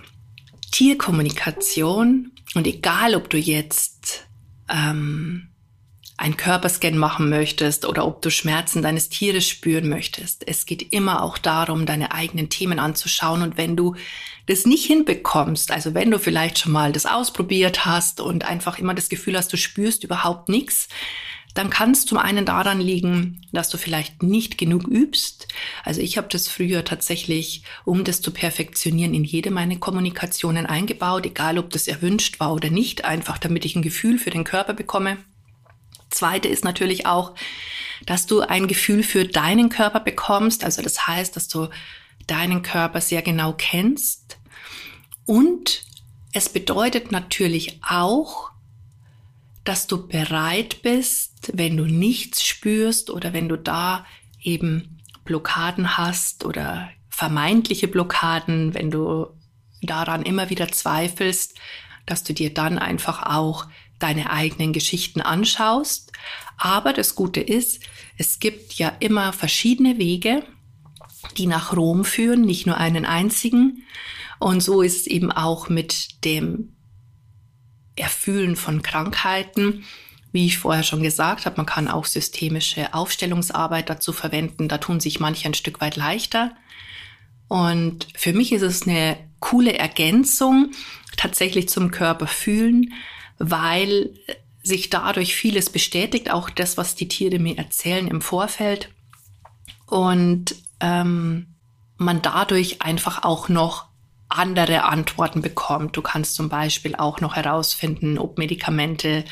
Tierkommunikation 0.72 2.32
und 2.54 2.66
egal, 2.66 3.14
ob 3.14 3.30
du 3.30 3.38
jetzt 3.38 4.26
ähm, 4.68 5.48
einen 6.16 6.36
Körperscan 6.36 6.96
machen 6.96 7.28
möchtest 7.30 7.84
oder 7.84 8.06
ob 8.06 8.22
du 8.22 8.30
Schmerzen 8.30 8.82
deines 8.82 9.08
Tieres 9.08 9.48
spüren 9.48 9.88
möchtest. 9.88 10.46
Es 10.46 10.66
geht 10.66 10.92
immer 10.92 11.22
auch 11.22 11.38
darum, 11.38 11.86
deine 11.86 12.12
eigenen 12.12 12.48
Themen 12.48 12.78
anzuschauen. 12.78 13.42
Und 13.42 13.56
wenn 13.56 13.76
du 13.76 13.96
das 14.46 14.66
nicht 14.66 14.86
hinbekommst, 14.86 15.70
also 15.70 15.94
wenn 15.94 16.10
du 16.10 16.18
vielleicht 16.18 16.58
schon 16.58 16.72
mal 16.72 16.92
das 16.92 17.06
ausprobiert 17.06 17.84
hast 17.84 18.20
und 18.20 18.44
einfach 18.44 18.78
immer 18.78 18.94
das 18.94 19.08
Gefühl 19.08 19.36
hast, 19.36 19.52
du 19.52 19.56
spürst 19.56 20.04
überhaupt 20.04 20.48
nichts, 20.48 20.88
dann 21.54 21.70
kann 21.70 21.90
es 21.90 22.06
zum 22.06 22.18
einen 22.18 22.46
daran 22.46 22.80
liegen, 22.80 23.42
dass 23.52 23.68
du 23.68 23.76
vielleicht 23.76 24.22
nicht 24.22 24.56
genug 24.56 24.88
übst. 24.88 25.48
Also 25.84 26.00
ich 26.00 26.16
habe 26.16 26.28
das 26.28 26.48
früher 26.48 26.84
tatsächlich, 26.84 27.64
um 27.84 28.04
das 28.04 28.22
zu 28.22 28.30
perfektionieren, 28.30 29.14
in 29.14 29.24
jede 29.24 29.50
meine 29.50 29.78
Kommunikationen 29.78 30.66
eingebaut, 30.66 31.26
egal 31.26 31.58
ob 31.58 31.70
das 31.70 31.88
erwünscht 31.88 32.40
war 32.40 32.54
oder 32.54 32.70
nicht, 32.70 33.04
einfach 33.04 33.38
damit 33.38 33.64
ich 33.64 33.76
ein 33.76 33.82
Gefühl 33.82 34.18
für 34.18 34.30
den 34.30 34.44
Körper 34.44 34.72
bekomme. 34.72 35.18
Zweite 36.10 36.48
ist 36.48 36.64
natürlich 36.64 37.06
auch, 37.06 37.34
dass 38.06 38.26
du 38.26 38.40
ein 38.40 38.66
Gefühl 38.66 39.02
für 39.02 39.26
deinen 39.26 39.68
Körper 39.68 40.00
bekommst. 40.00 40.64
Also 40.64 40.82
das 40.82 41.06
heißt, 41.06 41.36
dass 41.36 41.48
du 41.48 41.68
deinen 42.26 42.62
Körper 42.62 43.00
sehr 43.00 43.22
genau 43.22 43.54
kennst. 43.56 44.38
Und 45.26 45.84
es 46.32 46.48
bedeutet 46.48 47.12
natürlich 47.12 47.80
auch, 47.86 48.51
dass 49.64 49.86
du 49.86 50.06
bereit 50.06 50.82
bist, 50.82 51.52
wenn 51.54 51.76
du 51.76 51.84
nichts 51.84 52.44
spürst 52.44 53.10
oder 53.10 53.32
wenn 53.32 53.48
du 53.48 53.56
da 53.56 54.04
eben 54.40 54.98
Blockaden 55.24 55.96
hast 55.96 56.44
oder 56.44 56.90
vermeintliche 57.08 57.88
Blockaden, 57.88 58.74
wenn 58.74 58.90
du 58.90 59.26
daran 59.82 60.22
immer 60.22 60.50
wieder 60.50 60.68
zweifelst, 60.68 61.56
dass 62.06 62.24
du 62.24 62.32
dir 62.32 62.52
dann 62.52 62.78
einfach 62.78 63.22
auch 63.22 63.66
deine 63.98 64.30
eigenen 64.30 64.72
Geschichten 64.72 65.20
anschaust. 65.20 66.12
Aber 66.56 66.92
das 66.92 67.14
Gute 67.14 67.40
ist, 67.40 67.80
es 68.16 68.40
gibt 68.40 68.74
ja 68.74 68.88
immer 68.98 69.32
verschiedene 69.32 69.98
Wege, 69.98 70.42
die 71.36 71.46
nach 71.46 71.76
Rom 71.76 72.04
führen, 72.04 72.42
nicht 72.42 72.66
nur 72.66 72.76
einen 72.78 73.04
einzigen. 73.04 73.84
Und 74.38 74.60
so 74.60 74.82
ist 74.82 75.02
es 75.02 75.06
eben 75.06 75.30
auch 75.30 75.68
mit 75.68 76.24
dem 76.24 76.74
Erfühlen 77.96 78.56
von 78.56 78.82
Krankheiten. 78.82 79.84
Wie 80.32 80.46
ich 80.46 80.58
vorher 80.58 80.82
schon 80.82 81.02
gesagt 81.02 81.44
habe, 81.44 81.58
man 81.58 81.66
kann 81.66 81.88
auch 81.88 82.06
systemische 82.06 82.94
Aufstellungsarbeit 82.94 83.90
dazu 83.90 84.12
verwenden. 84.12 84.68
Da 84.68 84.78
tun 84.78 84.98
sich 84.98 85.20
manche 85.20 85.46
ein 85.46 85.54
Stück 85.54 85.80
weit 85.80 85.96
leichter. 85.96 86.52
Und 87.48 88.06
für 88.16 88.32
mich 88.32 88.52
ist 88.52 88.62
es 88.62 88.86
eine 88.86 89.18
coole 89.40 89.76
Ergänzung 89.78 90.70
tatsächlich 91.18 91.68
zum 91.68 91.90
Körper 91.90 92.26
fühlen, 92.26 92.94
weil 93.38 94.14
sich 94.62 94.88
dadurch 94.88 95.34
vieles 95.34 95.68
bestätigt, 95.68 96.30
auch 96.30 96.48
das, 96.48 96.78
was 96.78 96.94
die 96.94 97.08
Tiere 97.08 97.38
mir 97.38 97.58
erzählen 97.58 98.08
im 98.08 98.22
Vorfeld. 98.22 98.88
Und 99.86 100.54
ähm, 100.80 101.48
man 101.98 102.22
dadurch 102.22 102.80
einfach 102.80 103.24
auch 103.24 103.48
noch 103.48 103.86
andere 104.38 104.84
Antworten 104.84 105.42
bekommt. 105.42 105.96
Du 105.96 106.02
kannst 106.02 106.34
zum 106.34 106.48
Beispiel 106.48 106.94
auch 106.94 107.20
noch 107.20 107.36
herausfinden, 107.36 108.18
ob 108.18 108.38
Medikamente, 108.38 109.24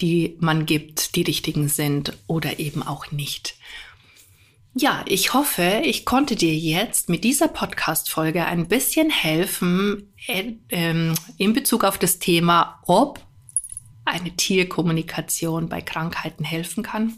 die 0.00 0.36
man 0.40 0.66
gibt, 0.66 1.16
die 1.16 1.22
richtigen 1.22 1.68
sind 1.68 2.16
oder 2.26 2.58
eben 2.58 2.82
auch 2.82 3.10
nicht. 3.10 3.56
Ja, 4.76 5.04
ich 5.06 5.34
hoffe, 5.34 5.82
ich 5.84 6.04
konnte 6.04 6.34
dir 6.34 6.52
jetzt 6.52 7.08
mit 7.08 7.22
dieser 7.22 7.46
Podcast-Folge 7.46 8.44
ein 8.44 8.66
bisschen 8.66 9.08
helfen 9.08 10.12
äh, 10.26 10.54
ähm, 10.68 11.14
in 11.38 11.52
Bezug 11.52 11.84
auf 11.84 11.96
das 11.96 12.18
Thema, 12.18 12.80
ob 12.86 13.20
eine 14.04 14.32
Tierkommunikation 14.32 15.68
bei 15.68 15.80
Krankheiten 15.80 16.44
helfen 16.44 16.82
kann. 16.82 17.16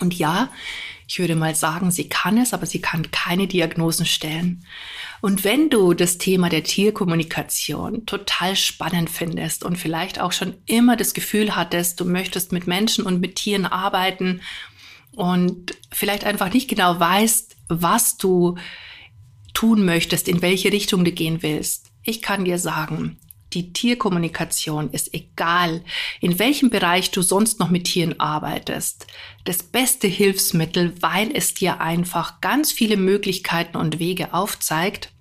Und 0.00 0.14
ja, 0.14 0.48
ich 1.10 1.18
würde 1.18 1.34
mal 1.34 1.56
sagen, 1.56 1.90
sie 1.90 2.08
kann 2.08 2.38
es, 2.38 2.54
aber 2.54 2.66
sie 2.66 2.80
kann 2.80 3.10
keine 3.10 3.48
Diagnosen 3.48 4.06
stellen. 4.06 4.64
Und 5.20 5.42
wenn 5.42 5.68
du 5.68 5.92
das 5.92 6.18
Thema 6.18 6.48
der 6.48 6.62
Tierkommunikation 6.62 8.06
total 8.06 8.54
spannend 8.54 9.10
findest 9.10 9.64
und 9.64 9.76
vielleicht 9.76 10.20
auch 10.20 10.30
schon 10.30 10.54
immer 10.66 10.96
das 10.96 11.12
Gefühl 11.12 11.56
hattest, 11.56 11.98
du 11.98 12.04
möchtest 12.04 12.52
mit 12.52 12.68
Menschen 12.68 13.04
und 13.04 13.20
mit 13.20 13.34
Tieren 13.34 13.66
arbeiten 13.66 14.40
und 15.10 15.74
vielleicht 15.90 16.22
einfach 16.22 16.54
nicht 16.54 16.70
genau 16.70 17.00
weißt, 17.00 17.56
was 17.66 18.16
du 18.16 18.56
tun 19.52 19.84
möchtest, 19.84 20.28
in 20.28 20.42
welche 20.42 20.70
Richtung 20.70 21.04
du 21.04 21.10
gehen 21.10 21.42
willst, 21.42 21.90
ich 22.04 22.22
kann 22.22 22.44
dir 22.44 22.60
sagen, 22.60 23.18
die 23.52 23.72
Tierkommunikation 23.72 24.90
ist 24.90 25.12
egal, 25.12 25.82
in 26.20 26.38
welchem 26.38 26.70
Bereich 26.70 27.10
du 27.10 27.22
sonst 27.22 27.58
noch 27.58 27.70
mit 27.70 27.84
Tieren 27.84 28.18
arbeitest, 28.20 29.06
das 29.44 29.62
beste 29.62 30.06
Hilfsmittel, 30.06 30.94
weil 31.00 31.34
es 31.34 31.54
dir 31.54 31.80
einfach 31.80 32.40
ganz 32.40 32.72
viele 32.72 32.96
Möglichkeiten 32.96 33.76
und 33.76 33.98
Wege 33.98 34.34
aufzeigt, 34.34 35.12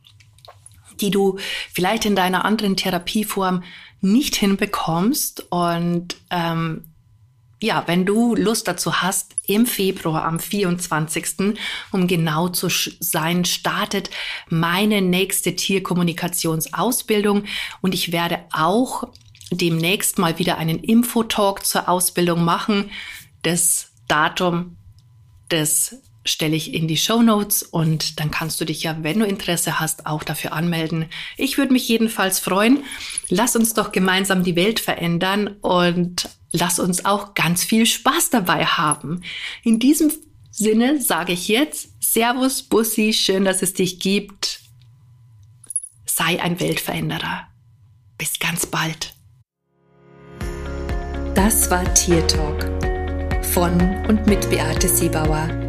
die 1.02 1.12
du 1.12 1.39
vielleicht 1.74 2.06
in 2.06 2.15
deiner 2.15 2.46
anderen 2.46 2.76
Therapieform 2.76 3.63
nicht 4.02 4.36
hinbekommst. 4.36 5.48
Und 5.50 6.18
ähm, 6.30 6.88
ja, 7.62 7.84
wenn 7.88 8.06
du 8.06 8.36
Lust 8.36 8.67
dazu 8.67 9.02
hast, 9.02 9.36
im 9.45 9.65
Februar 9.65 10.24
am 10.26 10.39
24., 10.39 11.56
um 11.91 12.08
genau 12.08 12.50
zu 12.50 12.69
sein, 13.00 13.43
startet 13.45 14.10
meine 14.48 15.02
nächste 15.02 15.56
Tierkommunikationsausbildung 15.56 17.43
und 17.82 17.93
ich 17.93 18.12
werde 18.12 18.39
auch 18.52 19.08
demnächst 19.52 20.19
mal 20.19 20.39
wieder 20.39 20.58
einen 20.58 20.80
Infotalk 20.80 21.65
zur 21.65 21.89
Ausbildung 21.89 22.43
machen. 22.43 22.91
Das 23.41 23.91
Datum 24.08 24.78
des 25.52 26.02
stelle 26.30 26.56
ich 26.56 26.74
in 26.74 26.88
die 26.88 26.98
Show 26.98 27.22
Notes 27.22 27.63
und 27.63 28.20
dann 28.20 28.32
kannst 28.32 28.62
du 28.62 28.65
dich 28.65 28.84
ja, 28.84 28.98
wenn 29.02 29.20
du 29.20 29.26
Interesse 29.26 29.80
hast, 29.80 30.06
auch 30.06 30.24
dafür 30.24 30.54
anmelden. 30.54 31.06
Ich 31.38 31.58
würde 31.58 31.74
mich 31.74 31.88
jedenfalls 31.88 32.39
freuen. 32.39 32.84
Lass 33.30 33.56
uns 33.56 33.74
doch 33.74 33.92
gemeinsam 33.92 34.44
die 34.44 34.56
Welt 34.56 34.80
verändern 34.80 35.56
und 35.62 36.30
lass 36.52 36.80
uns 36.80 37.06
auch 37.06 37.34
ganz 37.34 37.63
viel 37.63 37.86
Spaß 37.86 38.30
dabei 38.30 38.65
haben. 38.65 39.22
In 39.63 39.80
diesem 39.80 40.12
Sinne 40.52 41.02
sage 41.02 41.34
ich 41.34 41.48
jetzt 41.48 41.89
Servus, 42.02 42.63
Bussi, 42.63 43.13
schön, 43.13 43.46
dass 43.46 43.62
es 43.62 43.74
dich 43.74 44.00
gibt. 44.00 44.62
Sei 46.06 46.42
ein 46.42 46.60
Weltveränderer. 46.60 47.48
Bis 48.18 48.39
ganz 48.39 48.65
bald. 48.65 49.13
Das 51.36 51.72
war 51.72 51.94
Tier 51.94 52.26
Talk 52.28 52.65
von 53.46 53.80
und 54.08 54.28
mit 54.28 54.50
Beate 54.50 54.89
Siebauer 54.89 55.69